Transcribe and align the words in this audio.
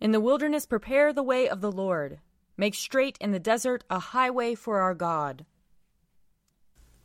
In 0.00 0.12
the 0.12 0.20
wilderness, 0.20 0.66
prepare 0.66 1.12
the 1.12 1.22
way 1.22 1.48
of 1.48 1.60
the 1.60 1.72
Lord. 1.72 2.20
Make 2.56 2.74
straight 2.74 3.18
in 3.20 3.32
the 3.32 3.38
desert 3.38 3.84
a 3.90 3.98
highway 3.98 4.54
for 4.54 4.78
our 4.78 4.94
God. 4.94 5.44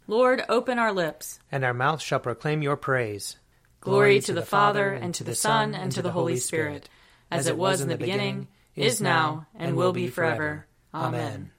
Lord, 0.06 0.44
open 0.50 0.80
our 0.80 0.92
lips, 0.92 1.40
and 1.52 1.64
our 1.64 1.74
mouth 1.74 2.02
shall 2.02 2.20
proclaim 2.20 2.62
your 2.62 2.76
praise. 2.76 3.38
Glory 3.80 4.20
to 4.22 4.34
the 4.34 4.42
Father, 4.42 4.92
and 4.92 5.14
to 5.16 5.24
the 5.24 5.36
Son, 5.36 5.74
and 5.74 5.92
to 5.92 6.02
the 6.02 6.12
Holy 6.12 6.38
Spirit, 6.38 6.90
as 7.32 7.48
it 7.48 7.58
was 7.58 7.82
in 7.82 7.88
the 7.88 7.98
beginning, 7.98 8.48
is 8.76 9.02
now, 9.02 9.48
and 9.56 9.76
will 9.76 9.94
be 9.94 10.08
forever. 10.08 10.68
Amen. 10.94 11.52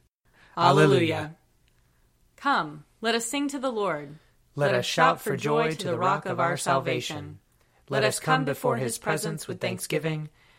Alleluia. 0.57 1.37
Come, 2.37 2.85
let 3.01 3.15
us 3.15 3.27
sing 3.27 3.49
to 3.49 3.59
the 3.59 3.73
Lord. 3.73 4.19
Let 4.55 4.75
us 4.75 4.85
shout 4.85 5.21
for 5.21 5.37
joy 5.37 5.73
to 5.73 5.87
the 5.89 5.99
rock 5.99 6.27
of 6.27 6.39
our 6.39 6.57
salvation. 6.57 7.41
Let 7.89 8.05
us 8.05 8.21
come 8.21 8.45
before 8.45 8.77
his 8.77 8.99
presence 8.99 9.49
with 9.49 9.61
thanksgiving, 9.61 10.29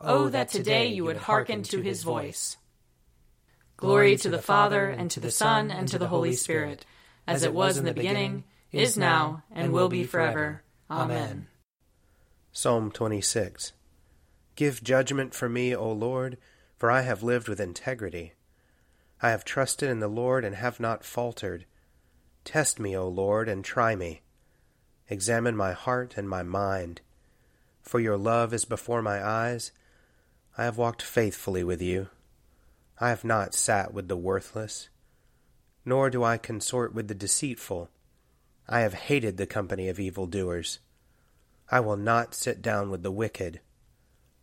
Oh, 0.00 0.30
that 0.30 0.48
today 0.48 0.86
you 0.86 1.04
would 1.04 1.18
hearken 1.18 1.62
to 1.64 1.82
his 1.82 2.02
voice. 2.02 2.56
Glory 3.76 4.16
to 4.16 4.30
the 4.30 4.40
Father, 4.40 4.88
and 4.88 5.10
to 5.10 5.20
the 5.20 5.30
Son, 5.30 5.70
and 5.70 5.88
to 5.88 5.98
the 5.98 6.08
Holy 6.08 6.32
Spirit, 6.32 6.86
as 7.26 7.42
it 7.42 7.52
was 7.52 7.76
in 7.76 7.84
the 7.84 7.92
beginning, 7.92 8.44
is 8.72 8.96
now, 8.96 9.42
and 9.50 9.72
will 9.72 9.88
be 9.88 10.04
forever. 10.04 10.62
Amen. 10.90 11.48
Psalm 12.52 12.90
26 12.90 13.72
Give 14.56 14.82
judgment 14.82 15.34
for 15.34 15.48
me, 15.48 15.74
O 15.74 15.92
Lord, 15.92 16.38
for 16.76 16.90
I 16.90 17.02
have 17.02 17.22
lived 17.22 17.48
with 17.48 17.60
integrity. 17.60 18.32
I 19.22 19.30
have 19.30 19.44
trusted 19.44 19.90
in 19.90 20.00
the 20.00 20.08
Lord 20.08 20.44
and 20.44 20.56
have 20.56 20.80
not 20.80 21.04
faltered. 21.04 21.66
Test 22.44 22.80
me, 22.80 22.96
O 22.96 23.06
Lord, 23.06 23.48
and 23.48 23.64
try 23.64 23.94
me. 23.94 24.22
Examine 25.08 25.56
my 25.56 25.72
heart 25.72 26.14
and 26.16 26.28
my 26.28 26.42
mind. 26.42 27.02
For 27.82 28.00
your 28.00 28.16
love 28.16 28.54
is 28.54 28.64
before 28.64 29.02
my 29.02 29.22
eyes. 29.22 29.72
I 30.58 30.64
have 30.64 30.76
walked 30.76 31.02
faithfully 31.02 31.64
with 31.64 31.80
you. 31.80 32.08
I 32.98 33.08
have 33.08 33.24
not 33.24 33.54
sat 33.54 33.94
with 33.94 34.08
the 34.08 34.16
worthless, 34.16 34.88
nor 35.84 36.10
do 36.10 36.22
I 36.22 36.36
consort 36.36 36.94
with 36.94 37.08
the 37.08 37.14
deceitful. 37.14 37.88
I 38.68 38.80
have 38.80 38.94
hated 38.94 39.36
the 39.36 39.46
company 39.46 39.88
of 39.88 39.98
evildoers. 39.98 40.78
I 41.70 41.80
will 41.80 41.96
not 41.96 42.34
sit 42.34 42.60
down 42.60 42.90
with 42.90 43.02
the 43.02 43.10
wicked. 43.10 43.60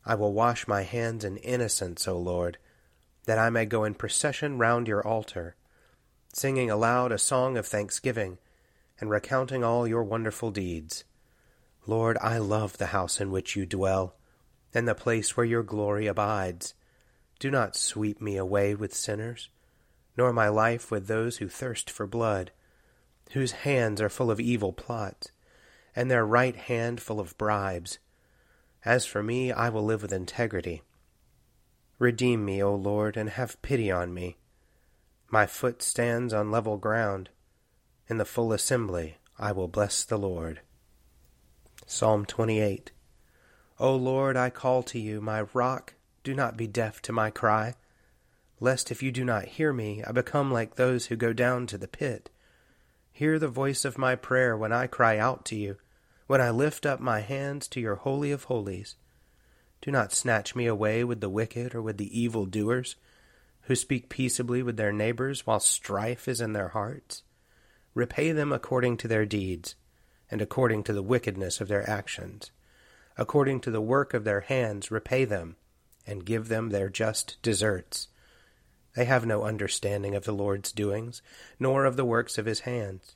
I 0.05 0.15
will 0.15 0.33
wash 0.33 0.67
my 0.67 0.83
hands 0.83 1.23
in 1.23 1.37
innocence, 1.37 2.07
O 2.07 2.17
Lord, 2.17 2.57
that 3.25 3.37
I 3.37 3.49
may 3.49 3.65
go 3.65 3.83
in 3.83 3.93
procession 3.93 4.57
round 4.57 4.87
your 4.87 5.05
altar, 5.05 5.55
singing 6.33 6.71
aloud 6.71 7.11
a 7.11 7.17
song 7.17 7.57
of 7.57 7.67
thanksgiving, 7.67 8.37
and 8.99 9.09
recounting 9.09 9.63
all 9.63 9.87
your 9.87 10.03
wonderful 10.03 10.51
deeds. 10.51 11.03
Lord, 11.85 12.17
I 12.21 12.37
love 12.37 12.77
the 12.77 12.87
house 12.87 13.21
in 13.21 13.31
which 13.31 13.55
you 13.55 13.65
dwell, 13.65 14.15
and 14.77 14.87
the 14.87 14.93
place 14.93 15.35
where 15.35 15.45
your 15.45 15.63
glory 15.63 16.05
abides. 16.05 16.75
Do 17.39 17.49
not 17.49 17.75
sweep 17.75 18.21
me 18.21 18.37
away 18.37 18.75
with 18.75 18.93
sinners, 18.93 19.49
nor 20.15 20.31
my 20.31 20.49
life 20.49 20.91
with 20.91 21.07
those 21.07 21.37
who 21.37 21.49
thirst 21.49 21.89
for 21.89 22.05
blood 22.05 22.51
whose 23.31 23.63
hands 23.63 23.99
are 23.99 24.07
full 24.07 24.29
of 24.29 24.39
evil 24.39 24.71
plots, 24.71 25.31
and 25.95 26.11
their 26.11 26.23
right 26.23 26.55
hand 26.55 27.01
full 27.01 27.19
of 27.19 27.35
bribes. 27.39 27.97
As 28.85 29.03
for 29.03 29.23
me, 29.23 29.51
I 29.51 29.69
will 29.69 29.83
live 29.83 30.03
with 30.03 30.13
integrity. 30.13 30.83
Redeem 31.97 32.45
me, 32.45 32.61
O 32.61 32.75
Lord, 32.75 33.17
and 33.17 33.31
have 33.31 33.59
pity 33.63 33.89
on 33.89 34.13
me. 34.13 34.37
My 35.31 35.47
foot 35.47 35.81
stands 35.81 36.33
on 36.33 36.51
level 36.51 36.77
ground. 36.77 37.29
In 38.07 38.19
the 38.19 38.25
full 38.25 38.53
assembly 38.53 39.17
I 39.39 39.53
will 39.53 39.67
bless 39.67 40.03
the 40.03 40.19
Lord. 40.19 40.61
Psalm 41.87 42.27
28 42.27 42.91
O 43.79 43.95
Lord, 43.95 44.35
I 44.35 44.49
call 44.49 44.81
to 44.83 44.99
you, 44.99 45.21
my 45.21 45.41
rock, 45.53 45.93
do 46.23 46.33
not 46.33 46.57
be 46.57 46.65
deaf 46.65 46.99
to 47.03 47.13
my 47.13 47.29
cry, 47.29 47.75
lest 48.59 48.91
if 48.91 49.03
you 49.03 49.11
do 49.11 49.23
not 49.23 49.45
hear 49.45 49.71
me, 49.71 50.03
I 50.03 50.11
become 50.11 50.51
like 50.51 50.75
those 50.75 51.05
who 51.05 51.15
go 51.15 51.31
down 51.31 51.67
to 51.67 51.77
the 51.77 51.87
pit. 51.87 52.31
Hear 53.11 53.37
the 53.37 53.47
voice 53.47 53.85
of 53.85 53.97
my 53.97 54.15
prayer 54.15 54.57
when 54.57 54.73
I 54.73 54.87
cry 54.87 55.19
out 55.19 55.45
to 55.45 55.55
you, 55.55 55.77
when 56.25 56.41
I 56.41 56.49
lift 56.49 56.87
up 56.87 56.99
my 56.99 57.19
hands 57.19 57.67
to 57.69 57.79
your 57.79 57.95
Holy 57.95 58.31
of 58.31 58.45
Holies. 58.45 58.95
Do 59.81 59.91
not 59.91 60.11
snatch 60.11 60.55
me 60.55 60.65
away 60.65 61.03
with 61.03 61.21
the 61.21 61.29
wicked 61.29 61.75
or 61.75 61.81
with 61.83 61.97
the 61.97 62.19
evil 62.19 62.47
doers, 62.47 62.95
who 63.61 63.75
speak 63.75 64.09
peaceably 64.09 64.63
with 64.63 64.77
their 64.77 64.91
neighbors 64.91 65.45
while 65.45 65.59
strife 65.59 66.27
is 66.27 66.41
in 66.41 66.53
their 66.53 66.69
hearts. 66.69 67.21
Repay 67.93 68.31
them 68.31 68.51
according 68.51 68.97
to 68.97 69.07
their 69.07 69.25
deeds, 69.25 69.75
and 70.31 70.41
according 70.41 70.83
to 70.83 70.93
the 70.93 71.03
wickedness 71.03 71.61
of 71.61 71.67
their 71.67 71.87
actions. 71.87 72.49
According 73.17 73.61
to 73.61 73.71
the 73.71 73.81
work 73.81 74.13
of 74.13 74.23
their 74.23 74.41
hands, 74.41 74.91
repay 74.91 75.25
them, 75.25 75.55
and 76.05 76.25
give 76.25 76.47
them 76.47 76.69
their 76.69 76.89
just 76.89 77.37
deserts. 77.41 78.07
They 78.95 79.05
have 79.05 79.25
no 79.25 79.43
understanding 79.43 80.15
of 80.15 80.23
the 80.23 80.31
Lord's 80.31 80.71
doings, 80.71 81.21
nor 81.59 81.85
of 81.85 81.97
the 81.97 82.05
works 82.05 82.37
of 82.37 82.45
his 82.45 82.61
hands. 82.61 83.15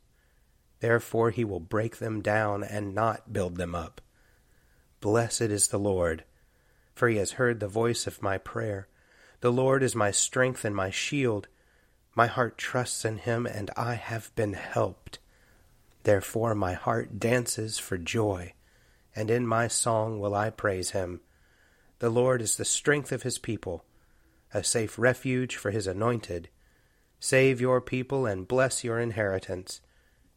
Therefore 0.80 1.30
he 1.30 1.46
will 1.46 1.60
break 1.60 1.98
them 1.98 2.22
down 2.22 2.64
and 2.64 2.96
not 2.96 3.32
build 3.32 3.58
them 3.58 3.76
up. 3.76 4.02
Blessed 5.00 5.42
is 5.42 5.68
the 5.68 5.80
Lord, 5.80 6.24
for 6.94 7.08
he 7.08 7.18
has 7.18 7.34
heard 7.34 7.60
the 7.60 7.68
voice 7.68 8.06
of 8.06 8.22
my 8.22 8.38
prayer. 8.38 8.88
The 9.42 9.52
Lord 9.52 9.82
is 9.82 9.96
my 9.96 10.12
strength 10.12 10.66
and 10.66 10.76
my 10.76 10.90
shield. 10.90 11.48
My 12.16 12.28
heart 12.28 12.58
trusts 12.58 13.06
in 13.06 13.18
him, 13.18 13.46
and 13.46 13.72
I 13.78 13.96
have 13.96 14.36
been 14.36 14.54
helped. 14.54 15.20
Therefore 16.04 16.54
my 16.54 16.74
heart 16.74 17.20
dances 17.20 17.80
for 17.80 17.98
joy, 17.98 18.54
and 19.16 19.30
in 19.30 19.46
my 19.46 19.68
song 19.68 20.20
will 20.20 20.36
I 20.36 20.50
praise 20.50 20.92
him. 20.92 21.22
The 22.00 22.10
Lord 22.10 22.42
is 22.42 22.58
the 22.58 22.66
strength 22.66 23.12
of 23.12 23.24
his 23.24 23.38
people 23.38 23.86
a 24.54 24.64
safe 24.64 25.00
refuge 25.00 25.56
for 25.56 25.72
his 25.72 25.88
anointed. 25.88 26.50
Save 27.20 27.62
your 27.62 27.80
people 27.80 28.26
and 28.26 28.48
bless 28.48 28.84
your 28.84 29.00
inheritance. 29.00 29.82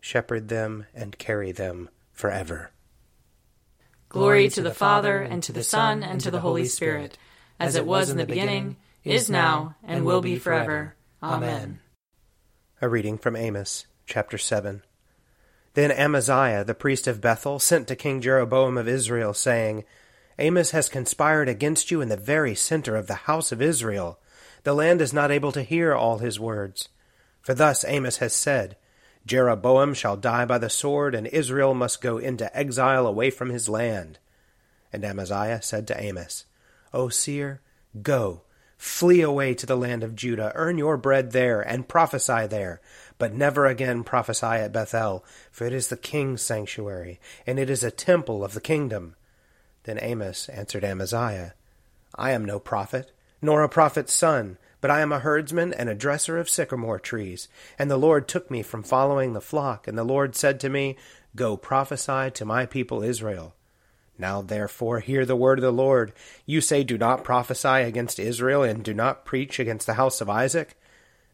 Shepherd 0.01 0.49
them 0.49 0.87
and 0.95 1.19
carry 1.19 1.51
them 1.51 1.89
forever. 2.13 2.71
Glory 4.09 4.49
to 4.51 4.63
the 4.63 4.75
Father, 4.75 5.19
and 5.19 5.43
to 5.43 5.53
the 5.53 5.65
Son, 5.65 6.05
and 6.05 6.21
to 6.21 6.31
the 6.31 6.41
Holy 6.41 6.67
Spirit, 6.67 7.19
as 7.59 7.75
it 7.75 7.87
was 7.87 8.11
in 8.11 8.17
the 8.17 8.27
beginning, 8.27 8.77
is 9.03 9.29
now, 9.29 9.75
and 9.83 10.05
will 10.05 10.21
be 10.21 10.39
forever. 10.39 10.95
Amen. 11.21 11.81
A 12.81 12.89
reading 12.89 13.19
from 13.19 13.34
Amos, 13.34 13.87
chapter 14.07 14.39
7. 14.39 14.83
Then 15.75 15.91
Amaziah, 15.91 16.65
the 16.65 16.75
priest 16.75 17.07
of 17.07 17.21
Bethel, 17.21 17.59
sent 17.59 17.89
to 17.89 17.97
King 17.97 18.21
Jeroboam 18.21 18.79
of 18.79 18.89
Israel, 18.89 19.35
saying, 19.35 19.85
Amos 20.39 20.71
has 20.71 20.89
conspired 20.89 21.49
against 21.49 21.91
you 21.91 22.01
in 22.01 22.09
the 22.09 22.17
very 22.17 22.55
center 22.55 22.97
of 22.97 23.07
the 23.07 23.15
house 23.15 23.53
of 23.53 23.62
Israel. 23.62 24.19
The 24.63 24.75
land 24.75 25.01
is 25.01 25.13
not 25.13 25.31
able 25.31 25.53
to 25.53 25.63
hear 25.63 25.95
all 25.95 26.19
his 26.19 26.41
words. 26.41 26.89
For 27.43 27.55
thus 27.55 27.84
Amos 27.84 28.19
has 28.19 28.33
said, 28.33 28.77
Jeroboam 29.27 29.95
shall 29.95 30.17
die 30.17 30.45
by 30.45 30.59
the 30.59 30.71
sword, 30.71 31.15
and 31.15 31.27
Israel 31.27 31.75
must 31.75 32.01
go 32.01 32.19
into 32.19 32.55
exile 32.57 33.07
away 33.07 33.31
from 33.31 33.51
his 33.51 33.69
land. 33.69 34.19
And 34.93 35.05
Amaziah 35.05 35.63
said 35.63 35.87
to 35.89 36.01
Amos, 36.01 36.45
O 36.93 37.09
seer, 37.09 37.61
go, 38.03 38.43
flee 38.77 39.23
away 39.23 39.54
to 39.54 39.66
the 39.66 39.77
land 39.77 40.03
of 40.03 40.15
Judah, 40.15 40.53
earn 40.54 40.78
your 40.78 40.97
bread 40.97 41.33
there, 41.33 41.60
and 41.60 41.89
prophesy 41.89 42.47
there, 42.47 42.81
but 43.19 43.33
never 43.33 43.66
again 43.66 44.05
prophesy 44.05 44.47
at 44.47 44.72
Bethel, 44.72 45.25
for 45.51 45.65
it 45.65 45.72
is 45.72 45.89
the 45.89 45.97
king's 45.97 46.43
sanctuary, 46.43 47.21
and 47.47 47.59
it 47.59 47.71
is 47.71 47.84
a 47.84 47.91
temple 47.91 48.45
of 48.45 48.55
the 48.55 48.61
kingdom. 48.61 49.15
Then 49.84 49.99
Amos 50.01 50.49
answered 50.49 50.84
Amaziah, 50.84 51.55
I 52.15 52.33
am 52.33 52.45
no 52.45 52.59
prophet, 52.59 53.13
nor 53.43 53.63
a 53.63 53.69
prophet's 53.69 54.13
son, 54.13 54.59
but 54.81 54.91
I 54.91 55.01
am 55.01 55.13
a 55.13 55.21
herdsman 55.21 55.72
and 55.72 55.89
a 55.89 55.95
dresser 55.95 56.39
of 56.39 56.49
sycamore 56.49 56.99
trees. 56.99 57.49
And 57.78 57.91
the 57.91 57.97
Lord 57.97 58.28
took 58.28 58.51
me 58.51 58.63
from 58.63 58.83
following 58.83 59.33
the 59.33 59.41
flock, 59.41 59.89
and 59.89 59.97
the 59.97 60.05
Lord 60.05 60.37
said 60.37 60.60
to 60.60 60.69
me, 60.69 60.97
Go 61.37 61.57
prophesy 61.57 62.31
to 62.33 62.45
my 62.45 62.67
people 62.67 63.03
Israel. 63.03 63.55
Now 64.19 64.43
therefore 64.43 65.01
hear 65.01 65.27
the 65.27 65.37
word 65.37 65.59
of 65.59 65.63
the 65.63 65.72
Lord. 65.72 66.13
You 66.47 66.60
say, 66.60 66.84
Do 66.84 66.97
not 66.97 67.25
prophesy 67.25 67.69
against 67.69 68.19
Israel, 68.19 68.63
and 68.63 68.84
do 68.84 68.95
not 68.95 69.25
preach 69.25 69.59
against 69.59 69.87
the 69.87 69.95
house 69.95 70.21
of 70.21 70.31
Isaac. 70.31 70.78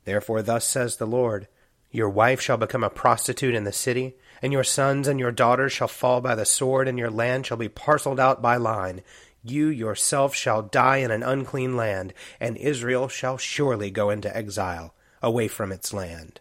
Therefore 0.05 0.43
thus 0.43 0.65
says 0.65 0.97
the 0.97 1.07
Lord, 1.07 1.47
Your 1.91 2.09
wife 2.09 2.41
shall 2.41 2.57
become 2.57 2.85
a 2.85 2.91
prostitute 2.91 3.55
in 3.55 3.65
the 3.65 3.73
city, 3.73 4.17
and 4.41 4.53
your 4.53 4.65
sons 4.65 5.09
and 5.09 5.19
your 5.19 5.33
daughters 5.33 5.73
shall 5.73 5.89
fall 5.89 6.21
by 6.21 6.35
the 6.35 6.47
sword, 6.47 6.87
and 6.87 6.99
your 6.99 7.11
land 7.11 7.47
shall 7.47 7.57
be 7.57 7.69
parceled 7.69 8.21
out 8.21 8.41
by 8.41 8.57
line. 8.57 9.03
You 9.43 9.69
yourself 9.69 10.35
shall 10.35 10.63
die 10.63 10.99
in 10.99 11.11
an 11.11 11.23
unclean 11.23 11.77
land, 11.77 12.15
and 12.39 12.57
Israel 12.57 13.09
shall 13.09 13.39
surely 13.39 13.91
go 13.91 14.11
into 14.11 14.35
exile, 14.35 14.95
away 15.23 15.49
from 15.49 15.73
its 15.73 15.93
land. 15.93 16.41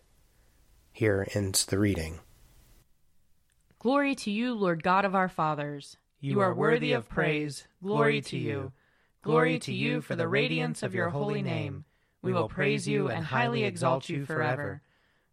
Here 0.91 1.27
ends 1.33 1.65
the 1.65 1.79
reading. 1.79 2.19
Glory 3.79 4.13
to 4.15 4.31
you, 4.31 4.53
Lord 4.53 4.83
God 4.83 5.05
of 5.05 5.15
our 5.15 5.29
fathers. 5.29 5.97
You 6.19 6.41
are 6.41 6.53
worthy 6.53 6.91
of 6.91 7.07
praise. 7.07 7.65
Glory 7.81 8.19
to 8.21 8.37
you. 8.37 8.73
Glory 9.21 9.57
to 9.59 9.73
you 9.73 10.01
for 10.01 10.15
the 10.15 10.27
radiance 10.27 10.83
of 10.83 10.93
your 10.93 11.09
holy 11.09 11.41
name. 11.41 11.85
We 12.21 12.33
will 12.33 12.49
praise 12.49 12.87
you 12.87 13.07
and 13.07 13.25
highly 13.25 13.63
exalt 13.63 14.09
you 14.09 14.25
forever. 14.25 14.81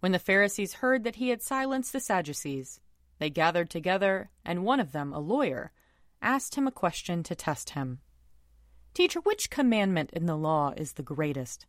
When 0.00 0.12
the 0.12 0.18
Pharisees 0.18 0.74
heard 0.74 1.04
that 1.04 1.16
he 1.16 1.30
had 1.30 1.42
silenced 1.42 1.92
the 1.92 2.00
Sadducees, 2.00 2.80
they 3.18 3.30
gathered 3.30 3.68
together, 3.68 4.30
and 4.44 4.64
one 4.64 4.80
of 4.80 4.92
them, 4.92 5.12
a 5.12 5.18
lawyer, 5.18 5.72
asked 6.22 6.54
him 6.54 6.66
a 6.66 6.72
question 6.72 7.22
to 7.24 7.34
test 7.34 7.70
him. 7.70 8.00
Teacher, 8.94 9.20
which 9.20 9.50
commandment 9.50 10.10
in 10.12 10.26
the 10.26 10.36
law 10.36 10.72
is 10.76 10.92
the 10.92 11.02
greatest? 11.02 11.66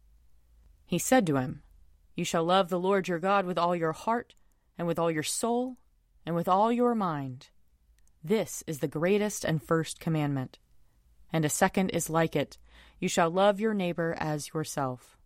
He 0.86 0.98
said 0.98 1.26
to 1.28 1.38
him, 1.38 1.64
You 2.16 2.24
shall 2.24 2.44
love 2.44 2.70
the 2.70 2.80
Lord 2.80 3.08
your 3.08 3.20
God 3.20 3.46
with 3.46 3.58
all 3.58 3.76
your 3.76 3.94
heart, 3.94 4.36
and 4.78 4.88
with 4.88 5.00
all 5.00 5.12
your 5.12 5.24
soul, 5.24 5.78
and 6.26 6.36
with 6.36 6.48
all 6.48 6.72
your 6.72 6.96
mind. 6.96 7.50
This 8.24 8.64
is 8.68 8.80
the 8.80 8.88
greatest 8.88 9.44
and 9.44 9.62
first 9.64 10.00
commandment. 10.00 10.60
And 11.32 11.46
a 11.46 11.50
second 11.50 11.90
is 11.90 12.10
like 12.10 12.36
it 12.36 12.58
You 13.00 13.08
shall 13.08 13.30
love 13.30 13.60
your 13.60 13.74
neighbor 13.74 14.16
as 14.20 14.54
yourself. 14.54 15.19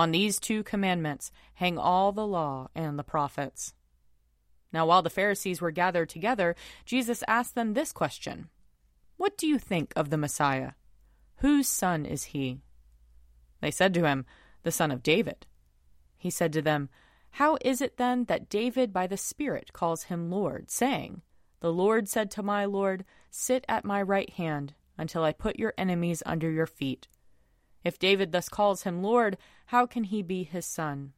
On 0.00 0.12
these 0.12 0.40
two 0.40 0.62
commandments 0.62 1.30
hang 1.52 1.76
all 1.76 2.10
the 2.10 2.26
law 2.26 2.68
and 2.74 2.98
the 2.98 3.04
prophets. 3.04 3.74
Now, 4.72 4.86
while 4.86 5.02
the 5.02 5.10
Pharisees 5.10 5.60
were 5.60 5.70
gathered 5.70 6.08
together, 6.08 6.56
Jesus 6.86 7.22
asked 7.28 7.54
them 7.54 7.74
this 7.74 7.92
question 7.92 8.48
what 9.20 9.36
do 9.36 9.46
you 9.46 9.58
think 9.58 9.92
of 9.96 10.08
the 10.08 10.16
Messiah? 10.16 10.70
Whose 11.40 11.68
son 11.68 12.06
is 12.06 12.32
he? 12.32 12.62
They 13.60 13.70
said 13.70 13.92
to 13.92 14.06
him, 14.06 14.24
The 14.62 14.72
son 14.72 14.90
of 14.90 15.02
David. 15.02 15.44
He 16.16 16.30
said 16.30 16.54
to 16.54 16.62
them, 16.62 16.88
How 17.32 17.58
is 17.60 17.82
it 17.82 17.98
then 17.98 18.24
that 18.24 18.48
David 18.48 18.94
by 18.94 19.06
the 19.06 19.18
Spirit 19.18 19.74
calls 19.74 20.04
him 20.04 20.30
Lord, 20.30 20.70
saying, 20.70 21.20
The 21.60 21.70
Lord 21.70 22.08
said 22.08 22.30
to 22.30 22.42
my 22.42 22.64
Lord, 22.64 23.04
Sit 23.30 23.66
at 23.68 23.84
my 23.84 24.00
right 24.00 24.30
hand 24.30 24.72
until 24.96 25.22
I 25.22 25.32
put 25.32 25.58
your 25.58 25.74
enemies 25.76 26.22
under 26.24 26.50
your 26.50 26.66
feet? 26.66 27.06
If 27.84 27.98
David 27.98 28.32
thus 28.32 28.48
calls 28.48 28.82
him 28.82 29.02
Lord, 29.02 29.38
how 29.66 29.86
can 29.86 30.04
he 30.04 30.22
be 30.22 30.42
his 30.42 30.66
son? 30.66 31.12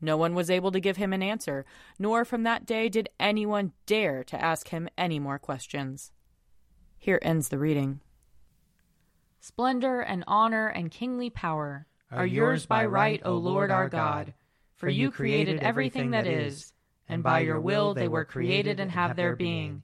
No 0.00 0.16
one 0.16 0.34
was 0.34 0.50
able 0.50 0.70
to 0.70 0.80
give 0.80 0.96
him 0.96 1.12
an 1.12 1.22
answer, 1.22 1.64
nor 1.98 2.24
from 2.24 2.44
that 2.44 2.64
day 2.64 2.88
did 2.88 3.08
anyone 3.18 3.72
dare 3.86 4.22
to 4.24 4.42
ask 4.42 4.68
him 4.68 4.88
any 4.96 5.18
more 5.18 5.38
questions. 5.38 6.12
Here 6.98 7.18
ends 7.22 7.48
the 7.48 7.58
reading. 7.58 8.00
Splendor 9.40 10.00
and 10.00 10.24
honor 10.26 10.68
and 10.68 10.90
kingly 10.90 11.30
power 11.30 11.86
are 12.10 12.26
yours 12.26 12.64
by 12.64 12.86
right, 12.86 13.20
O 13.24 13.34
Lord 13.34 13.70
our 13.70 13.88
God, 13.88 14.34
for 14.76 14.88
you 14.88 15.10
created 15.10 15.60
everything 15.60 16.12
that 16.12 16.26
is, 16.26 16.72
and 17.08 17.22
by 17.22 17.40
your 17.40 17.60
will 17.60 17.92
they 17.92 18.08
were 18.08 18.24
created 18.24 18.80
and 18.80 18.90
have 18.90 19.16
their 19.16 19.36
being. 19.36 19.82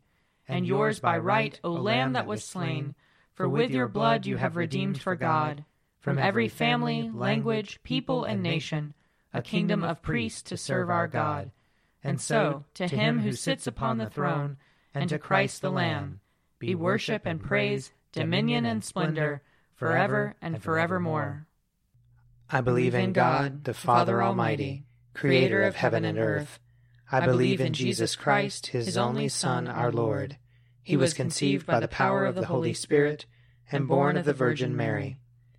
And 0.48 0.66
yours 0.66 1.00
by 1.00 1.18
right, 1.18 1.58
O 1.64 1.70
Lamb 1.70 2.14
that 2.14 2.26
was 2.26 2.44
slain, 2.44 2.94
for 3.32 3.48
with 3.48 3.70
your 3.70 3.88
blood 3.88 4.26
you 4.26 4.36
have 4.36 4.56
redeemed 4.56 5.00
for 5.00 5.16
God, 5.16 5.64
from 6.04 6.18
every 6.18 6.48
family, 6.48 7.10
language, 7.14 7.80
people, 7.82 8.24
and 8.24 8.42
nation, 8.42 8.92
a 9.32 9.40
kingdom 9.40 9.82
of 9.82 10.02
priests 10.02 10.42
to 10.42 10.54
serve 10.54 10.90
our 10.90 11.08
God. 11.08 11.50
And 12.02 12.20
so, 12.20 12.66
to 12.74 12.86
him 12.86 13.20
who 13.20 13.32
sits 13.32 13.66
upon 13.66 13.96
the 13.96 14.10
throne, 14.10 14.58
and 14.92 15.08
to 15.08 15.18
Christ 15.18 15.62
the 15.62 15.70
Lamb, 15.70 16.20
be 16.58 16.74
worship 16.74 17.22
and 17.24 17.42
praise, 17.42 17.90
dominion 18.12 18.66
and 18.66 18.84
splendor, 18.84 19.40
forever 19.74 20.36
and 20.42 20.62
forevermore. 20.62 21.46
I 22.50 22.60
believe 22.60 22.94
in 22.94 23.14
God, 23.14 23.64
the 23.64 23.72
Father 23.72 24.22
Almighty, 24.22 24.84
creator 25.14 25.62
of 25.62 25.76
heaven 25.76 26.04
and 26.04 26.18
earth. 26.18 26.60
I 27.10 27.24
believe 27.24 27.62
in 27.62 27.72
Jesus 27.72 28.14
Christ, 28.14 28.66
his 28.66 28.98
only 28.98 29.30
Son, 29.30 29.68
our 29.68 29.90
Lord. 29.90 30.36
He 30.82 30.98
was 30.98 31.14
conceived 31.14 31.64
by 31.64 31.80
the 31.80 31.88
power 31.88 32.26
of 32.26 32.34
the 32.34 32.44
Holy 32.44 32.74
Spirit 32.74 33.24
and 33.72 33.88
born 33.88 34.18
of 34.18 34.26
the 34.26 34.34
Virgin 34.34 34.76
Mary. 34.76 35.16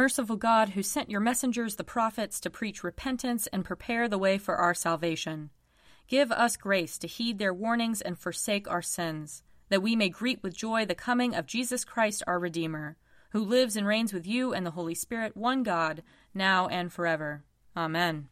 Merciful 0.00 0.36
God, 0.36 0.70
who 0.70 0.82
sent 0.82 1.10
your 1.10 1.20
messengers, 1.20 1.76
the 1.76 1.84
prophets, 1.84 2.40
to 2.40 2.48
preach 2.48 2.82
repentance 2.82 3.46
and 3.48 3.62
prepare 3.62 4.08
the 4.08 4.16
way 4.16 4.38
for 4.38 4.56
our 4.56 4.72
salvation, 4.72 5.50
give 6.08 6.32
us 6.32 6.56
grace 6.56 6.96
to 6.96 7.06
heed 7.06 7.38
their 7.38 7.52
warnings 7.52 8.00
and 8.00 8.18
forsake 8.18 8.66
our 8.66 8.80
sins 8.80 9.42
that 9.68 9.82
we 9.82 9.94
may 9.94 10.08
greet 10.08 10.42
with 10.42 10.56
joy 10.56 10.86
the 10.86 10.94
coming 10.94 11.34
of 11.34 11.44
Jesus 11.44 11.84
Christ 11.84 12.22
our 12.26 12.38
Redeemer, 12.38 12.96
who 13.32 13.44
lives 13.44 13.76
and 13.76 13.86
reigns 13.86 14.14
with 14.14 14.26
you 14.26 14.54
and 14.54 14.64
the 14.64 14.70
Holy 14.70 14.94
Spirit, 14.94 15.36
one 15.36 15.62
God, 15.62 16.02
now 16.32 16.66
and 16.68 16.90
forever. 16.90 17.44
Amen. 17.76 18.28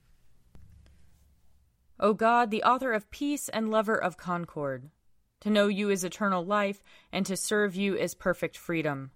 O 2.01 2.15
God, 2.15 2.51
the 2.51 2.63
author 2.63 2.95
of 2.95 3.11
peace 3.11 3.51
and 3.51 3.71
lover 3.71 3.97
of 3.97 4.17
concord, 4.17 4.89
to 5.43 5.51
know 5.51 5.69
you 5.69 5.91
is 5.91 6.03
eternal 6.03 6.47
life, 6.47 6.83
and 7.13 7.27
to 7.27 7.37
serve 7.37 7.77
you 7.77 7.95
is 7.95 8.15
perfect 8.15 8.57
freedom. 8.57 9.11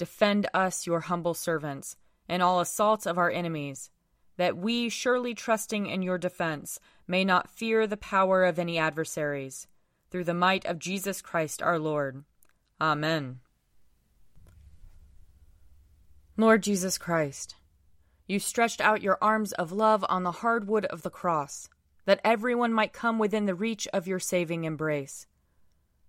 Defend 0.00 0.48
us, 0.54 0.86
your 0.86 1.00
humble 1.00 1.34
servants, 1.34 1.94
in 2.26 2.40
all 2.40 2.60
assaults 2.60 3.04
of 3.04 3.18
our 3.18 3.30
enemies, 3.30 3.90
that 4.38 4.56
we, 4.56 4.88
surely 4.88 5.34
trusting 5.34 5.84
in 5.84 6.00
your 6.00 6.16
defense, 6.16 6.80
may 7.06 7.22
not 7.22 7.50
fear 7.50 7.86
the 7.86 7.98
power 7.98 8.46
of 8.46 8.58
any 8.58 8.78
adversaries 8.78 9.66
through 10.10 10.24
the 10.24 10.32
might 10.32 10.64
of 10.64 10.78
Jesus 10.78 11.20
Christ 11.20 11.60
our 11.60 11.78
Lord. 11.78 12.24
Amen. 12.80 13.40
Lord 16.38 16.62
Jesus 16.62 16.96
Christ, 16.96 17.56
you 18.26 18.38
stretched 18.38 18.80
out 18.80 19.02
your 19.02 19.18
arms 19.20 19.52
of 19.52 19.70
love 19.70 20.02
on 20.08 20.22
the 20.22 20.32
hard 20.32 20.66
wood 20.66 20.86
of 20.86 21.02
the 21.02 21.10
cross, 21.10 21.68
that 22.06 22.22
everyone 22.24 22.72
might 22.72 22.94
come 22.94 23.18
within 23.18 23.44
the 23.44 23.54
reach 23.54 23.86
of 23.92 24.06
your 24.06 24.18
saving 24.18 24.64
embrace. 24.64 25.26